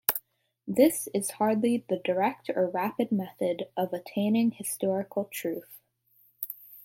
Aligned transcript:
This 0.67 1.07
is 1.13 1.29
hardly 1.29 1.85
the 1.87 1.97
direct 2.03 2.49
or 2.49 2.65
rapid 2.67 3.11
method 3.11 3.69
of 3.77 3.93
attaining 3.93 4.49
historical 4.53 5.25
truth. 5.25 5.79